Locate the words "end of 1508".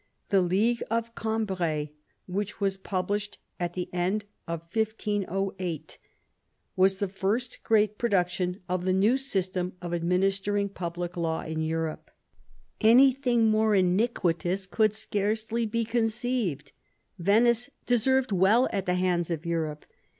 3.93-5.99